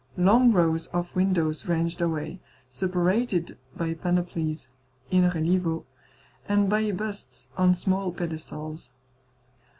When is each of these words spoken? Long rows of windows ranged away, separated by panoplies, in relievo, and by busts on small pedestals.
Long 0.17 0.51
rows 0.51 0.87
of 0.87 1.15
windows 1.15 1.67
ranged 1.67 2.01
away, 2.01 2.39
separated 2.71 3.59
by 3.77 3.93
panoplies, 3.93 4.67
in 5.11 5.29
relievo, 5.29 5.83
and 6.49 6.67
by 6.67 6.91
busts 6.91 7.49
on 7.55 7.75
small 7.75 8.11
pedestals. 8.11 8.89